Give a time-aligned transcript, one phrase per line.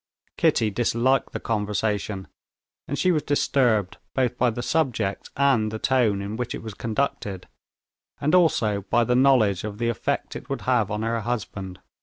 [0.35, 2.27] Kitty disliked the conversation,
[2.87, 6.73] and she was disturbed both by the subject and the tone in which it was
[6.73, 7.47] conducted,
[8.19, 11.81] and also by the knowledge of the effect it would have on her husband.